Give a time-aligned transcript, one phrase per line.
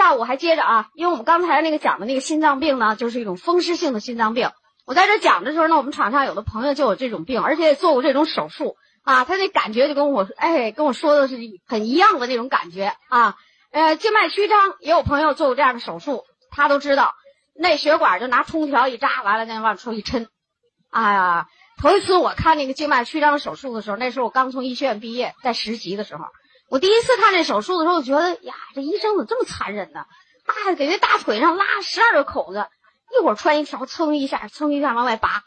[0.00, 4.50] 下午还接着啊，因为我们刚才那个讲的那个心脏病呢，就是一种风湿性的心脏病。
[4.86, 11.36] 我在这讲的时候呢，我们场上有的朋友就有这种病，而且也做过这种手术啊，他那感觉就跟我哎跟我说的是
[11.66, 13.36] 很一样的那种感觉啊。
[13.72, 17.12] 呃，静脉曲张也有朋友做过这样的手术，他都知道，
[17.54, 20.28] 那血管就拿冲条一扎，完了再往出一抻。
[20.90, 21.46] 哎呀，
[21.76, 26.24] 头一次我看那个静脉曲张手术的时候，那时候我刚从医学院毕业，在实习的时候。
[26.70, 30.06] 我第一次看这手术的时候，我觉得呀，这医生怎么这么残忍呢？
[30.46, 32.68] 啊，给那大腿上拉十二个口子，
[33.18, 35.42] 一会儿穿一条，蹭一下，蹭一下往外拔。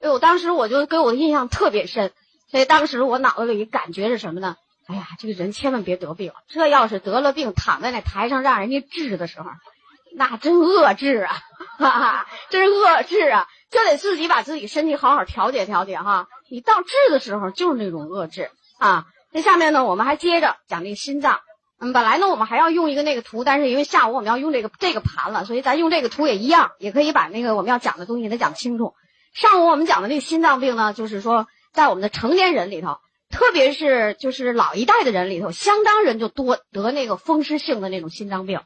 [0.00, 2.12] 哎呦，当时我就给我的印象特别深。
[2.50, 4.56] 所以当时我脑子里感觉是什么呢？
[4.88, 9.50] 哎呀，这个人千万别得病，这要是得了病，躺在那台上让人家治的时候，
[10.16, 11.38] 那真恶治啊！
[11.78, 13.48] 哈哈，真恶治啊！
[13.70, 16.26] 就得自己把自己身体好好调节调节哈。
[16.50, 19.06] 你到治的时候就是那种恶治啊。
[19.36, 21.40] 那下面呢，我们还接着讲这个心脏。
[21.78, 28.94] 嗯，本来呢，我们还要用一个那个图，但是因为下午我们要用这个这个盘了，所以咱用这个图也一样，也可以把那个我们要讲的东西给它讲清楚。
[29.34, 32.96] 上午我们讲的那个心脏病呢，就是说在我们的成年人里头，
[33.28, 38.62] 特别是就是老一代的人里头，相当人就多得那个风湿性的那种心脏病。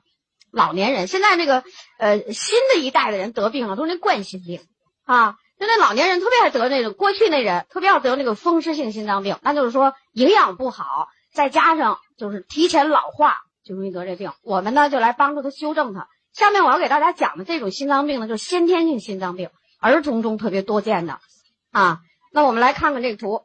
[0.53, 1.65] 老年人现在这个
[1.99, 4.61] 呃新的一代的人得病了，都是那冠心病
[5.05, 5.35] 啊。
[5.61, 14.33] 就那老年人特别爱得那种，过去那人特别要得那个风湿性心脏病，那就是说营养不好，再加上就是提前老化，就容易得这病。
[14.43, 16.09] 我们呢就来帮助他修正他。
[16.33, 19.51] 下面我要给大家讲的这种心脏病呢，就是先天性心脏病，
[19.81, 21.21] 儿童中特别多见的
[21.73, 21.99] 啊。
[22.33, 23.43] 那我们来看看这个图，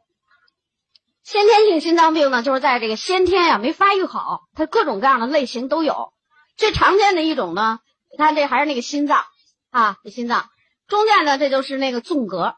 [1.22, 6.14] 先天性心脏病呢，就是在这个先天呀没发育好，它各种各样的类型都有。
[6.56, 9.22] 最常见的一种呢，你看这还是那个心脏
[9.70, 10.48] 啊，这心脏。
[10.88, 12.54] 中间呢，这就是那个纵隔，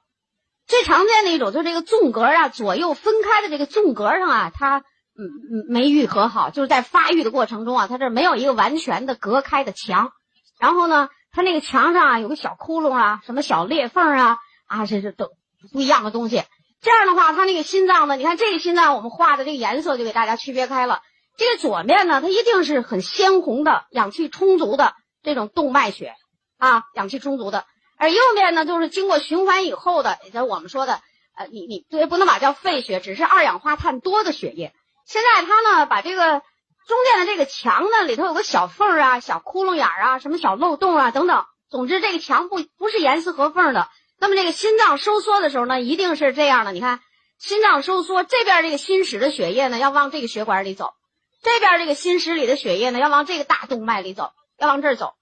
[0.66, 10.12] 最常见的一种就是这个纵隔啊，左右分开的这个纵隔上啊，它嗯嗯没愈合好，就是在发育的过程中啊，它这没有一个完全的隔开的墙，
[10.60, 15.30] 然后呢，它那个墙上啊有个小窟窿啊，什么小裂缝啊啊，这是都
[15.72, 16.42] 不一样的东西。
[16.80, 21.00] 这样的话，它那个心脏呢，你看这个心脏我们画的这个颜色就给大家区别开了。
[21.38, 26.14] 这个左面呢，它一定是很鲜红的，氧气充足的这种动脉血
[26.58, 27.64] 啊，氧气充足的。
[27.98, 31.00] 而右边呢，就是经过循环以后的，也就我们说的，
[31.36, 34.72] 呃，你你对，不能把叫废血，只是二氧化碳多的血液。
[35.04, 36.42] 现在它呢，把这个
[36.86, 41.44] 中间的这个墙呢，里头有个小缝啊、小窟窿眼儿啊、什么小漏洞啊等等。
[41.68, 43.88] 总之，这个墙不不是严丝合缝的。
[44.20, 46.70] 那么这个心脏收缩的时候呢，一定是这样的。
[46.70, 47.00] 你看，
[47.38, 50.94] 心脏收缩，这边这个心室的血液呢，要往这个血管里走；
[51.42, 55.14] 这边这个心室里的血液呢，要往这个大动脉里走，要往这儿走，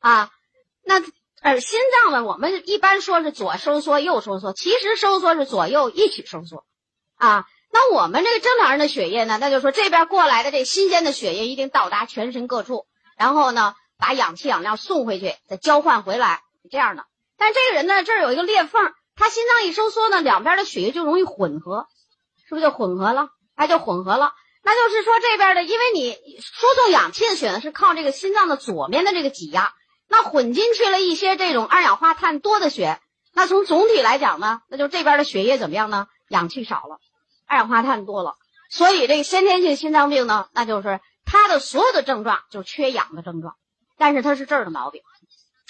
[0.00, 0.30] 啊，
[0.82, 1.02] 那。
[1.42, 6.64] 而心脏呢，我们一般说是左收缩右收缩，其实收缩是左右一起收缩，
[7.16, 12.86] 啊，那我们这个正常人的血液呢，那就说这边过来的这新鲜的血液一定到达全身各处，
[13.16, 17.06] 然后呢把氧气氧量送回去，再交换回来，这样的。
[17.36, 21.88] 但这个人呢，这儿有一个裂缝，他心脏一收缩呢，两边的血液就容易混合，
[22.48, 23.30] 是不是就混合了？
[23.56, 24.32] 哎，就混合了。
[24.62, 29.74] 那就是说这边的，因为你输送氧气的血呢是靠这个心脏的左面的这个挤压。
[30.12, 33.00] 那混进去了一些这种二氧化碳多的血，
[33.32, 36.06] 那从总体来讲呢，那就这边的血液怎么样呢？
[36.28, 36.98] 氧气少了，
[37.46, 38.36] 二氧化碳多了，
[38.68, 43.56] 所以这个先天性心脏病呢，那就是它的所有的症状就是缺氧的症状，
[43.96, 45.00] 但是它是这儿的毛病，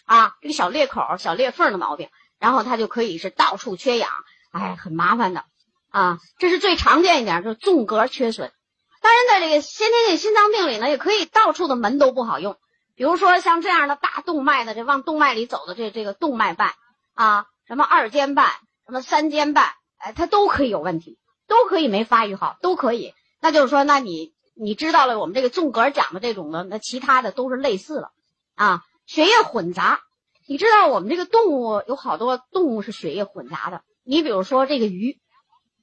[0.06, 2.08] 啊，这个小裂口、小裂缝的毛病，
[2.40, 4.10] 然后它就可以是到处缺氧，
[4.50, 5.44] 哎，很麻烦的，
[5.88, 8.52] 啊，这是最常见一点，就是纵隔缺损。
[9.00, 12.56] 当然，在这个先天性心脏病里呢，也可以到处的门都不好用。
[13.02, 16.70] 比如说像这样的大动脉的，这往动脉里走的这这个动脉瓣
[17.14, 18.46] 啊，什么二尖瓣，
[18.86, 21.18] 什么三尖瓣，哎，它都可以有问题，
[21.48, 23.12] 都可以没发育好，都可以。
[23.40, 28.12] 那就是说，那你你知道了我们这个纵隔讲的这种的，那其他的都是类似了
[28.54, 28.84] 啊。
[29.04, 29.98] 血液混杂，
[30.46, 33.82] 你知道我们这个动物有好多动物是血液混杂的。
[34.04, 35.18] 你比如说这个鱼，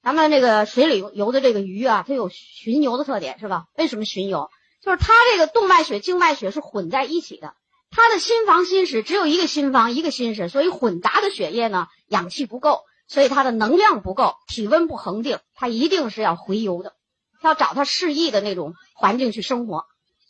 [0.01, 3.66] 咱们这个水里游的这个鱼啊，它有巡游的特点，是吧？
[3.75, 4.50] 为什么巡游？
[4.82, 7.54] 就是它这个动脉血、静脉血是混在一起的，
[7.92, 16.94] 它的心房、心室只有一个心房、一个心室，所以混杂的血液呢，氧气不够，所以它的能量不够，体温不恒定，它一定是要回游的，
[17.42, 19.86] 要找它适宜的那种环境去生活。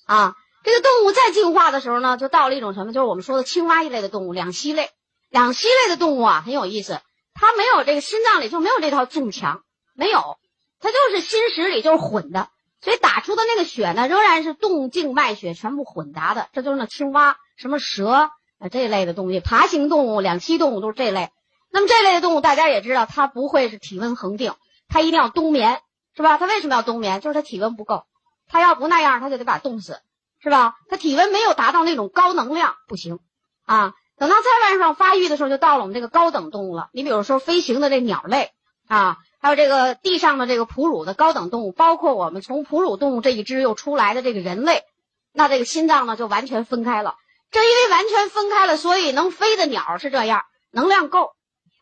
[0.05, 2.93] 啊，这个动物在进化的时候呢，就到了一种什么？
[2.93, 4.89] 就是我们说的青蛙一类的动物，两栖类。
[5.29, 7.01] 两栖类的动物啊，很有意思，
[7.35, 9.61] 它没有这个心脏里就没有这套纵墙，
[9.93, 10.39] 没有，
[10.79, 12.49] 它就是心室里就是混的。
[12.81, 21.29] 所以打出的那个血呢，仍然是动静脉血全部混杂的，这就是那青蛙、什么蛇啊这一类的东西，爬行动物、两栖动物都是这类。
[21.71, 24.53] 那么这类的动物，大家也知道，它不会是体温恒定，
[24.87, 25.81] 它一定要冬眠，
[26.15, 26.37] 是吧？
[26.37, 27.21] 它为什么要冬眠？
[27.21, 28.03] 就是它体温不够，
[28.47, 29.99] 它要不那样，它就得把冻死。
[30.41, 30.75] 是吧？
[30.89, 33.19] 它体温没有达到那种高能量，不行
[33.65, 33.93] 啊。
[34.17, 36.87] 等到再往上发育的时候，就到了我们这个高等动物了。
[36.93, 38.53] 你比如说飞行的这鸟类
[38.87, 44.83] 啊，还有这个地上的这个哺乳的高等动物，包括我们从哺乳动物这一支又出来的这个人类，
[45.33, 47.15] 那这个心脏呢就完全分开了。
[47.51, 51.31] 正因为完全分开了，所以能飞的鸟是这样，能量够，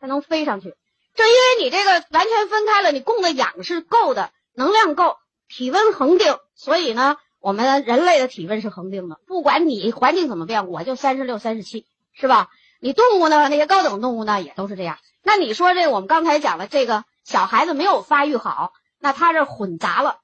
[0.00, 0.74] 它能飞上去。
[1.14, 5.16] 正因为你这个完全分开了，你供的氧是够的，能量够，
[5.48, 7.16] 体温恒定，所以呢。
[7.40, 12.48] 我们人类的体温是恒定的，不管你环境怎么变，我就三十六、三十七，是吧？
[12.80, 13.48] 你动物呢？
[13.48, 14.98] 那些高等动物呢，也都是这样。
[15.22, 20.20] 那你说这我们刚才讲的这个小孩子没有发育好，那他这混杂了，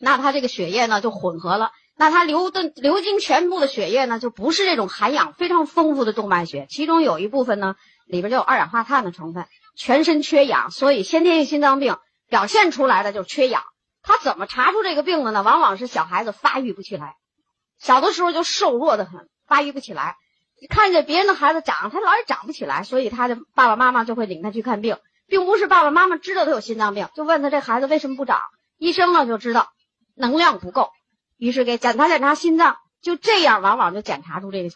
[0.00, 9.46] 那他这个血液呢就混合了，那他流的流经全部的血液呢就不是这种含氧非常丰富的动脉血，其中有一部分呢里边就有二氧化碳的成分，
[9.76, 11.96] 全身缺氧，所以先天性心脏病
[12.28, 13.62] 表现出来的就是缺氧。
[14.02, 15.44] 他怎么查出这个病的呢？
[15.44, 17.14] 往往是小孩子发育不起来，
[17.78, 20.16] 小的时候就瘦弱的很，发育不起来。
[20.68, 24.96] 看见别人的孩子长，他老也长不起来，所以他的爸爸妈妈就会领他去看病，
[25.32, 28.38] 并不是爸爸妈妈知道他有心脏病，就问他这孩子为什么不长。
[28.76, 29.70] 医生呢就知道
[30.14, 30.90] 能量不够，
[31.38, 34.68] 于是给检查检查心脏，就这样往往就检查出这个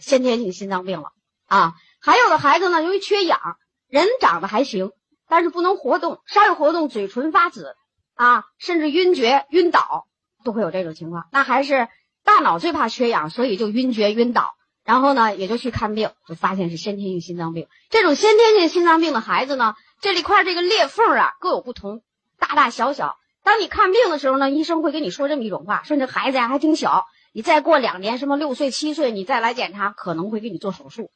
[0.00, 1.10] 先天性心脏病了
[1.46, 1.74] 啊。
[2.00, 3.38] 还有的孩子呢，由于缺氧，
[3.86, 4.92] 人长得还行，
[5.28, 7.74] 但是不能活动，稍有活动嘴唇发紫。
[8.14, 10.06] 啊，甚至晕厥、晕倒
[10.42, 11.26] 都会有这种情况。
[11.30, 11.86] 那还是
[12.24, 14.54] 大脑最怕缺氧，所以就晕厥、晕倒。
[14.84, 17.68] 然后呢，也就去看病，就发现是先天性心脏病。
[17.90, 22.02] 这种先天性心脏病的孩子呢，这里块这个裂缝啊各有不同，
[22.38, 23.16] 大大小小。
[23.42, 31.10] 当你看病的时候呢，医生会跟你说这么一种话：说你这孩子呀还挺小，你再过两年，什么六岁、七岁，你再来检查，可能会给你做手术。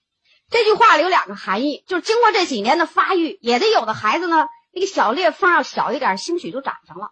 [0.50, 4.46] 这句话里有两个含义，就是经过这几年的发育，也得有的孩子呢。
[4.74, 7.10] 那个小裂缝要小一点，兴许就长上了，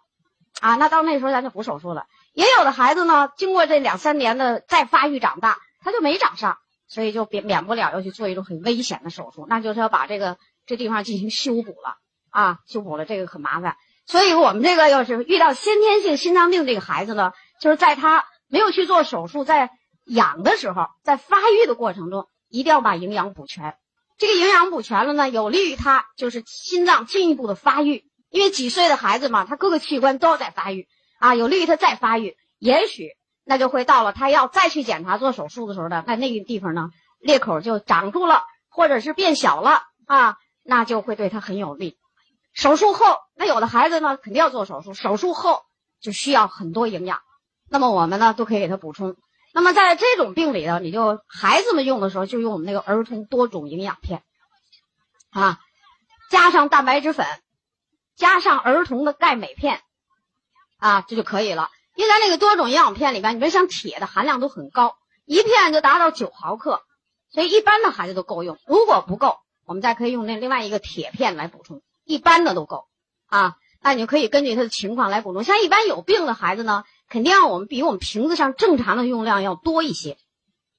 [0.59, 2.07] 啊，那到那时候咱就不手术了。
[2.33, 6.57] 也有的孩子呢，经过这两三年的再发育长大，他就没长上，
[6.87, 10.37] 所以就免免不了要去做一种很危险的手术，那就是要把这个
[10.71, 11.97] 这地方进行修补了
[12.29, 13.75] 啊，修补了这个很麻烦。
[14.05, 19.69] 所以我们这个要是遇到先天性心脏病这个孩子呢，就是在他没有去做手术，在
[20.05, 23.75] 养的时候，在发育的过程中，一定要把营养补全。
[24.17, 28.05] 这个营养补全了呢，有利于他就是心脏进一步的发育。
[28.29, 30.87] 因为几岁的孩子嘛，他各个器官都要在发育
[31.19, 32.37] 啊，有利于他再发育。
[32.59, 33.09] 也许
[33.43, 36.89] 那就会到了他要再去检查做手术的时候呢，在那个地方呢
[37.19, 41.97] 裂口就长住了，或者是变小了啊，那就会对他很有利。
[42.53, 45.63] 手术后，那有的孩子呢肯定要做手术，手术后
[46.01, 47.21] 就需要很多营养，
[47.69, 49.15] 那么我们呢都可以给他补充。
[49.53, 54.23] 那么在这种病里呢，你就孩子们用的时候就用我们那个儿童多种营养片，
[55.29, 55.59] 啊，
[56.29, 57.25] 加上蛋白质粉，
[58.15, 59.81] 加上儿童的钙镁片，
[60.77, 61.69] 啊，这就可以了。
[61.95, 66.81] 因为咱那个多种营养片里边，你别像铁的含量都很高，一片就达到九毫克，
[67.29, 68.57] 所以一般的孩子都够用。
[68.65, 69.37] 如果不够，
[69.71, 72.87] 我们再可以用那另外一个铁片来补充，一般的都够，
[73.25, 75.45] 啊，那你就可以根据他的情况来补充。
[75.45, 76.83] 像一般有病的孩子呢。
[77.11, 80.15] 肯定要我们比我们瓶子上正常的用量要多一些，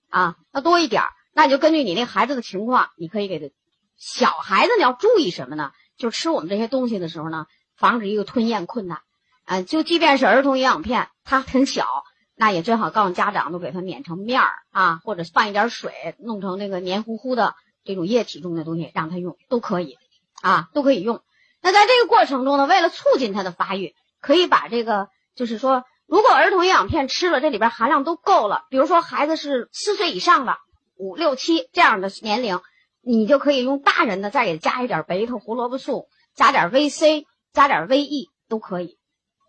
[0.08, 1.10] 啊，要多一点儿。
[1.34, 3.54] 那你就根据你那孩子的情况，你可以给他。
[3.98, 5.72] 小孩子你要注意什么呢？
[5.98, 7.44] 就吃我们这些东西的时候呢，
[7.76, 9.02] 防止一个吞咽困难。
[9.44, 11.86] 嗯，就即便是儿童营养片，它很小，
[12.34, 19.98] 那也最好告诉家长都给他碾成面儿啊，或者放一点水，弄成那个黏糊糊的这种液体中的东西让他用都可以，
[20.41, 21.22] 啊，都可以用。
[21.60, 25.84] 那在这个过程中呢，为了促进他的发育，可以把这个就是说。
[26.05, 28.67] 如果儿童营养片吃了，这里边含量都够了。
[28.69, 30.58] 比如说孩子是四岁以上的，
[30.94, 32.60] 五六七这样的年龄，
[33.01, 37.24] 你就可以用大人的再给加一点贝塔胡萝卜素，加点 VC，
[37.55, 38.98] 加点 VE 都可以。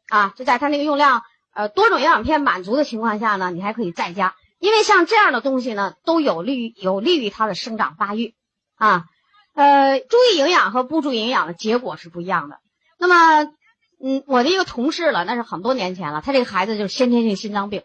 [0.07, 1.23] 啊，就在他那个用量
[1.53, 8.33] 呃多种营养片满足的情况下呢，你还可以再加，因为像这样的东西呢，都有利于有利于他的生长发育。
[8.75, 9.03] 啊，
[9.55, 12.59] 呃，注意营养和不注意营养的结果是不一样的。
[12.97, 13.51] 那么。
[14.05, 16.19] 嗯，我的一个同事了，那是很多年前了。
[16.19, 17.83] 他这个孩子就是先天性心脏病，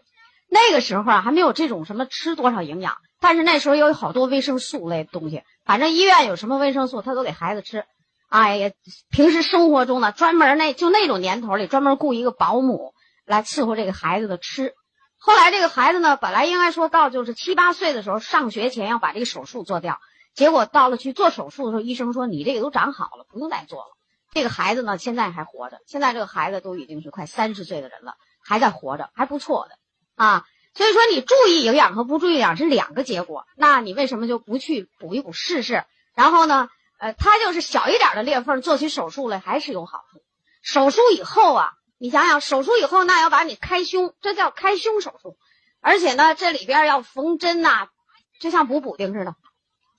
[0.49, 7.85] 那个时候啊还没有这种什么吃多少营养，但是那时候有好多维生素类的东西，反正医院有什么维生素他都给孩子吃。
[8.27, 8.71] 哎呀，
[9.09, 12.91] 平时生活中呢，专门那就那种年头里专门雇一个保姆
[13.25, 14.73] 来伺候这个孩子的吃。
[15.19, 19.99] 后来这个孩子呢，本来应该说到就是七八岁的时候上学前要把这个手术做掉，
[20.33, 23.97] 结果到了去做手术的时候，医生说你这个都长好了，不用再做了。
[24.31, 25.79] 这个孩子呢，现在还活着。
[25.85, 29.75] 现在这个孩子都已经是快三十岁的人了，还在活着，还不错的
[30.15, 30.45] 啊。
[30.75, 33.45] 所以说，你注意营养和不注意营养是两个结果。
[33.57, 35.83] 那你为什么就不去补一补试试？
[36.15, 40.21] 然后呢，呃，他就是小一点的裂缝，做起手术来还是有好处。
[40.61, 45.37] 手术以后啊，你想想，手术以后那要把你开胸，这叫开胸手术。
[45.81, 47.89] 而且呢，这里边要缝针呐，
[48.39, 49.35] 就像补补丁似的，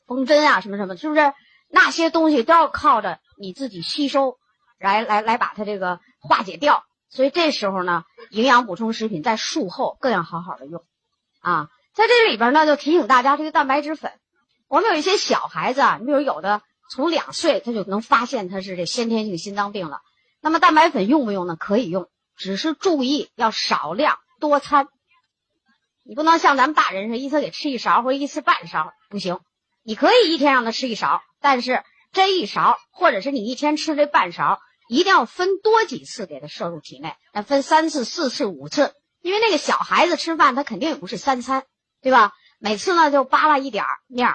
[0.07, 1.33] 缝针啊，什么什么，是不是？
[1.69, 4.39] 那些东西都要靠着你自己吸收，
[4.79, 6.85] 来来来把它这个化解掉。
[7.11, 10.85] 所以这时候呢，营养补充食品在术后更要好好的用，
[11.41, 14.13] 啊，在这里边呢，就提醒大家这个蛋白质粉。
[14.69, 20.01] 我们有一些小孩子啊，你比如有的从两岁他就能发现他是这先天性心脏病了，
[20.41, 21.57] 那么蛋白粉用不用呢？
[21.57, 24.89] 可以用，只是注意要少量多餐。
[26.05, 29.39] 你不能像咱们大人似的，一次给吃一勺或者一次半勺，不行。
[29.83, 31.83] 你可以一天让他吃一勺，但是
[32.13, 34.61] 这一勺或者是你一天吃这半勺。
[34.89, 38.93] 一定要分多几次给他摄入体内，那分三次、四次、五次，
[39.23, 41.63] 因为那个小孩子吃饭他肯定也不是三餐，
[42.03, 42.33] 对吧？
[42.59, 44.35] 每次呢就扒拉一点面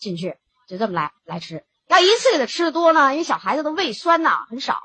[0.00, 0.34] 进去，
[0.66, 1.64] 就这么来来吃。
[1.86, 4.80] 要一次给他吃的多呢，因为小孩子的胃酸呢很少，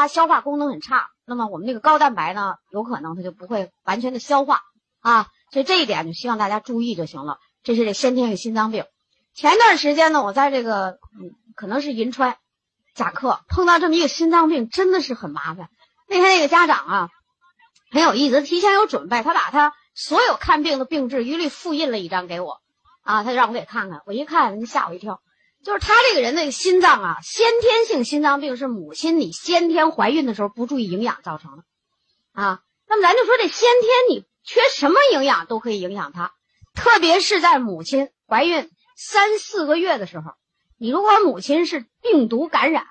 [0.00, 4.62] 他消化功能很差，那么我们那个高蛋白呢，有可能他就不会完全的消化
[5.00, 5.26] 啊。
[5.50, 7.36] 所以这一点就希望大家注意就行了。
[7.62, 8.86] 这是这先天性心脏病。
[9.34, 10.96] 前段时间呢，我在这个，
[11.54, 12.36] 可能是银川。
[12.94, 15.68] 讲课碰到这么一个心脏病，真的是很麻烦。
[16.08, 17.08] 那天那个家长啊，
[17.90, 22.60] 很有意思，提前有准备，他把他所有看病的病历一律复印了一张给我，
[23.02, 24.00] 啊，他就让我给看看。
[24.06, 25.20] 我一看，吓我一跳，
[25.64, 31.64] 就是他这个人的心脏啊，先天性心脏病是母亲你先天怀孕的时候不注意营养造成的，
[32.32, 36.32] 啊，那么咱就说这先天你缺什么营养都可以影响他，
[36.74, 40.32] 特别是在母亲怀孕三四个月的时候。
[40.78, 42.84] 你如果母亲是病毒感染，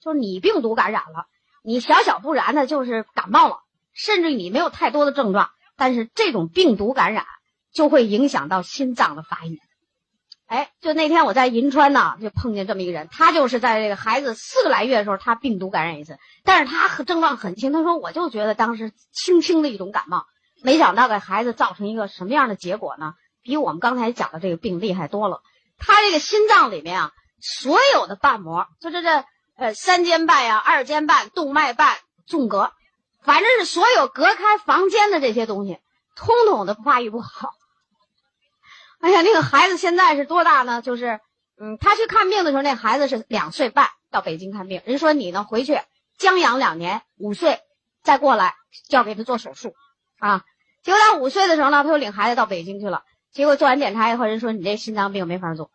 [0.00, 1.26] 就是你病毒感染了，
[1.62, 3.58] 你小小不然的就是感冒了，
[3.92, 7.26] 甚至你没有太多的症状，但是这种病毒感染
[7.70, 9.60] 就会影响到心脏的发育。
[10.48, 20.24] 哎，就那天我在银川呢，就碰见这么一个人，他就是在这个孩子四个来月的时候，他病毒感染一次，但是他症状很轻，他说我就觉得当时轻轻的一种感冒，
[20.62, 23.12] 没想到给孩子造成一个什么样的结果呢？
[23.42, 25.42] 比我们刚才讲的这个病厉害多了。
[25.78, 29.24] 他这个心脏里面啊，所有的瓣膜，就这这
[29.56, 32.72] 呃三尖瓣呀、二尖瓣、动脉瓣、纵隔，
[33.22, 35.78] 反正是所有隔开房间的这些东西，
[36.16, 37.50] 通通的发育不好。
[39.00, 40.82] 哎呀，那个孩子现在是多大呢？
[40.82, 41.20] 就是，
[41.58, 45.80] 嗯，他去看病的时候，那孩子是两岁半到北京看病，人说你呢回去
[46.18, 47.60] 将养两年，五岁
[48.02, 48.54] 再过来
[48.88, 49.74] 就要给他做手术，
[50.18, 50.44] 啊，
[50.82, 53.02] 结果他五岁的时候呢，他就领孩子到北京去了。
[53.32, 55.70] 结果做完检查以后，人说你这心脏病没法做，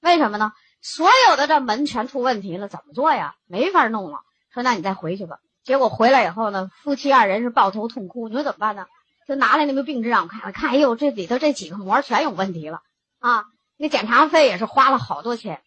[0.00, 0.52] 为什么呢？
[0.82, 3.36] 所有的这门全出问题了，怎么做呀？
[3.46, 4.18] 没法弄了。
[4.52, 5.38] 说那你再回去吧。
[5.62, 8.28] 结果回来以后呢，夫妻二人是抱头痛哭。
[8.28, 8.86] 你说怎么办呢？
[9.26, 12.80] 就拿来那个病纸让我看，看，哎呦，这里头这几个膜全有问题了
[13.20, 13.44] 啊！
[13.76, 15.60] 那检查费也是花了好多钱。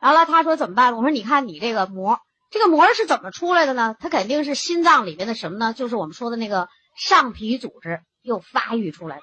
[0.00, 0.96] 完了，他说怎么办？
[0.96, 3.96] 我说你看你这个膜，这个膜是怎么出来的呢？
[3.98, 5.72] 它肯定是心脏里面的什么呢？
[5.72, 9.22] 就是我们说的那个上皮组织又发育出来的。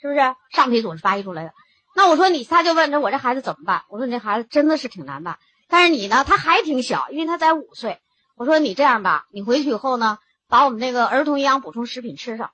[0.00, 1.52] 是不是上皮组织发育出来的？
[1.94, 3.82] 那我说你，他就问着我这孩子怎么办？
[3.90, 5.38] 我说你这孩子真的是挺难办，
[5.68, 8.00] 但是你呢，他还挺小，因为他才五岁。
[8.36, 12.52] 我说你这样吧，你回去以后呢，把我们那个儿童营养补充食品吃上，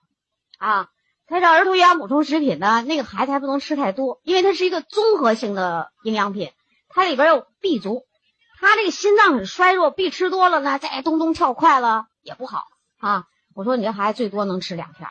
[0.58, 0.88] 啊，
[1.26, 6.52] 他这儿童营养补充食品呢，那个孩子还不能吃太多，因为它是一个综合性的营养品，
[6.88, 8.04] 它里边有 B 族，
[8.58, 12.64] 他这个心脏很衰弱，B 吃多了呢，再咚咚跳快了也不好
[12.98, 13.24] 啊。
[13.54, 15.08] 我说你这孩子最多能吃两片，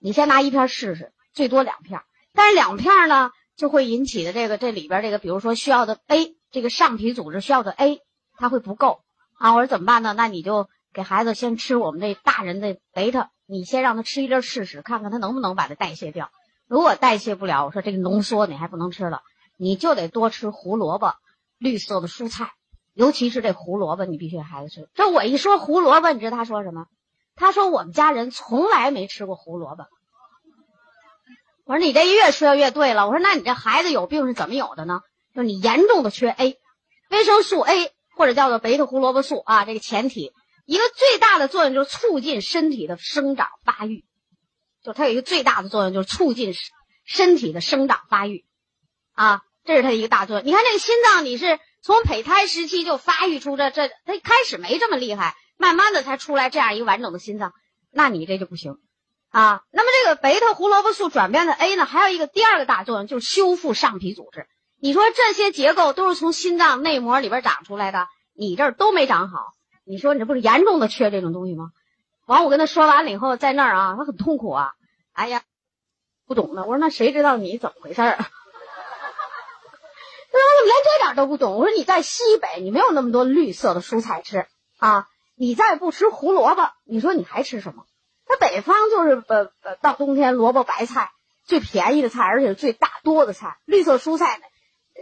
[0.00, 1.12] 你先拿一片试试。
[1.34, 2.02] 最多两片，
[2.34, 8.02] 但是两片呢就会引起的这个这里边这个，比如说需要的 A 这个上皮组织需要的 A，
[8.36, 9.00] 它会不够
[9.38, 9.54] 啊。
[9.54, 10.12] 我说怎么办呢？
[10.14, 16.30] 那你就给孩子先吃我们这大人的贝塔，你先让他吃一粒试试，看看他能不能把它代谢掉。
[16.66, 19.20] 如果代谢不了，我说这个浓缩你还不能吃了，
[19.58, 21.16] 你就得多吃胡萝卜、
[21.58, 22.52] 绿色的蔬菜，
[22.94, 24.88] 尤其是这胡萝卜，你必须给孩子吃。
[24.94, 26.86] 这我一说胡萝卜，你知道他说什么？
[27.36, 29.84] 他说我们家人从来没吃过胡萝卜。
[31.64, 33.06] 我说你这越说越对了。
[33.06, 35.02] 我说那你这孩子有病是怎么有的呢？
[35.34, 36.58] 就是你严重的缺 A，
[37.10, 39.66] 维生素 A 或者叫做贝塔胡萝卜素啊。
[39.66, 40.32] 这个前提
[40.64, 44.04] 一个最大的作用就是促进身体的生长发育，
[44.82, 46.54] 就它有一个最大的作用就是促进
[47.04, 48.44] 身体的生长发育
[49.12, 50.46] 啊，这是它一个大作用。
[50.46, 57.52] 你看这个心脏，你是从胚胎时期就发育出这这，它开始没这么厉害，慢慢的才出来这样一个完整的心脏，
[57.90, 58.76] 那你这就不行。
[59.30, 64.46] 啊，那么这个贝塔胡萝卜素转变的 A 呢，还有一个第二个大作用就是修复上皮组织。
[64.78, 69.38] 你说这些结构都是从心脏内膜里边长出来的，你这儿都没长好，
[69.84, 71.70] 你说你这不是严重的缺这种东西吗？
[72.26, 74.72] 完，我跟他说完了以后，在那儿啊，他很痛苦啊。
[75.12, 75.42] 哎呀，
[76.26, 76.62] 不懂呢。
[76.62, 78.16] 我说那谁知道你怎么回事儿啊？
[80.32, 81.56] 他说我怎么连这点都不懂？
[81.56, 84.46] 我说你在西北，你没有那么多绿色的蔬菜吃
[84.78, 87.84] 啊，你再不吃胡萝卜，你说你还吃什么？
[88.24, 91.10] 它北方就是呃呃到冬天萝卜白菜
[91.44, 94.44] 最便宜的菜，而且是最大多的菜，绿色蔬菜呢，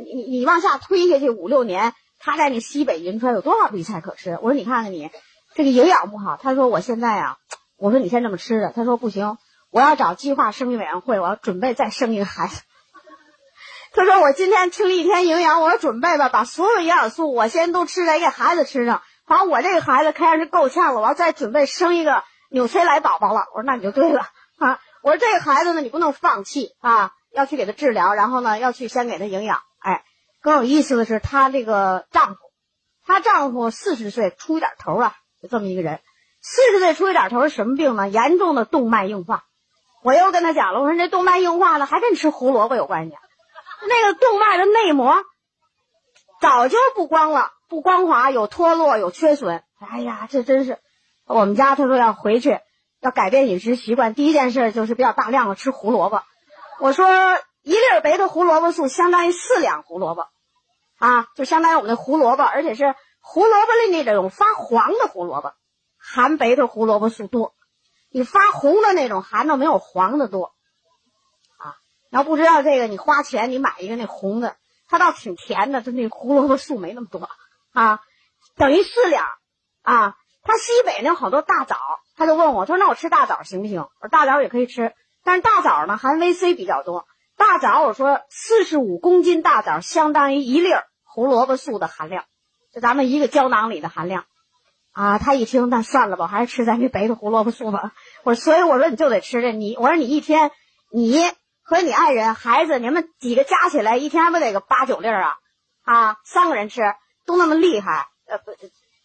[0.05, 4.39] 你你往下推下去五六年，他在那西北银川有多少绿菜可吃？
[4.43, 5.11] 我说你看看你
[5.55, 7.39] 这个营养不好，他说我现在啊，
[7.79, 9.39] 我说你先这么吃着，他说不行，
[9.71, 12.61] 我要找计划生育委员会，我要准备再生一个孩子。
[13.93, 19.03] 他说我今天吃了一天营养，我要准备吧，把所有营养素我先都吃来给孩子吃上。
[19.27, 23.47] 反正我这个孩子看上去够呛了，我要再准备生一个纽崔莱宝宝了。
[23.55, 24.21] 我说那你就对了
[24.59, 24.79] 啊。
[25.03, 29.63] 我说这个孩子呢，你不能放弃啊，要去给他治疗，然后呢要去先给他营养。
[30.43, 32.41] 更有意思的是，她这个丈夫，
[33.07, 36.01] 她丈夫四十岁出一点头啊，就这么一个人。
[36.43, 38.09] 四十岁出一点头是什么病呢？
[38.09, 39.45] 严重的动脉硬化。
[40.03, 43.15] 我又跟他讲了，我说这动脉硬化呢，还跟吃胡萝卜有关系。
[43.87, 45.23] 那个动脉的内膜
[46.41, 49.63] 早就不光了，不光滑，有脱落，有缺损。
[49.79, 50.79] 哎呀，这真是
[51.27, 52.59] 我们家他说要回去
[53.01, 56.23] 要改变饮食习惯，第一件事就是比较大量的吃胡萝卜。
[56.79, 57.07] 我说
[57.63, 60.29] 一粒白的胡萝卜素相当于四两胡萝卜
[60.99, 65.53] 啊，就相当于我们的胡萝卜，而且是胡萝卜里那种发黄的胡萝卜
[65.99, 67.55] 含白的胡萝卜素多，
[68.11, 70.55] 你发红的那种含的没有黄的多。
[72.13, 74.57] 你要不知道这个，你花钱你买一个那红的，
[74.89, 77.29] 它倒挺甜的，它那胡萝卜素没那么多
[77.73, 78.01] 啊，
[78.57, 79.27] 等于四两
[79.83, 80.17] 啊。
[80.43, 81.77] 他西北那好多大枣，
[82.17, 83.83] 他就问我，他说那我吃大枣行不行？
[83.83, 87.07] 我说大枣也可以吃，但是大枣呢含维 C 比较多。
[87.41, 90.69] 大枣我说四十五公斤大枣相当于一粒
[91.03, 92.25] 胡萝卜素的含量，
[92.75, 94.27] 就咱们一个胶囊里的含量
[94.93, 95.19] 啊。
[95.19, 97.93] 他一听，那算了吧，还是吃咱这白的胡萝卜素吧。
[98.25, 100.51] 我说，所以我说你就得吃这，你我说你一天
[100.93, 101.25] 你。
[101.63, 105.35] 和你爱人、孩子，你们几个加起来一天还不得个八九粒儿啊？
[105.85, 106.81] 啊，三个人吃
[107.27, 108.51] 都那么厉害，呃不，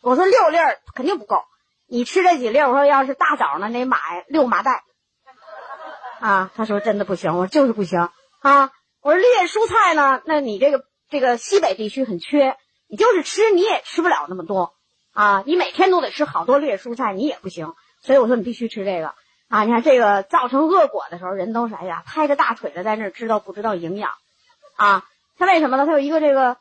[0.02, 1.44] 我说六粒儿肯定不够。
[1.88, 4.00] 你吃这几粒儿，我说要是大枣呢，得买
[4.30, 4.82] 六麻袋。
[6.20, 8.10] 啊，他说真的不行，我说就是不行
[8.50, 8.72] 啊。
[9.02, 14.74] 我说绿叶蔬菜呢，那你这个这个西北地区很缺，你就是吃你也吃不了那么多
[15.14, 15.44] 啊。
[15.46, 17.74] 你每天都得吃好多绿叶蔬菜，你也不行。
[18.02, 19.14] 所以我说你必须吃这个。
[19.48, 24.10] 啊，你看这个造成恶果的时候，人都是哎呀，拍着大腿的在那知道不知道营养，
[24.76, 25.06] 啊，
[25.38, 25.86] 他为什么呢？
[25.86, 26.58] 他有一个这个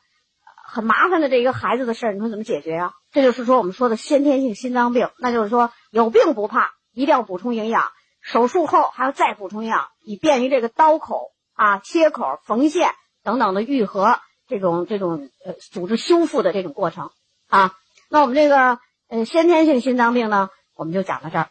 [0.67, 2.93] 很麻烦的这一个孩子的事，你说怎么解决呀？
[3.11, 12.91] 这就是说我们说的先天性心脏病，那就是说有病不怕，一定要补充营养，手术后还要再补充营养，以便于这个刀口啊、切口、缝线
[13.23, 17.09] 等等的愈合这种这种呃组织修复的这种过程
[17.47, 17.73] 啊。
[18.09, 21.49] 那我们这个呃先天性心脏病呢，我们就讲到这儿。